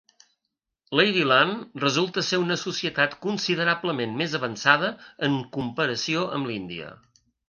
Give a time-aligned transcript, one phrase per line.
[0.99, 4.89] Ladyland resulta ser una societat considerablement més avançada
[5.29, 6.89] en comparació amb l'Índia.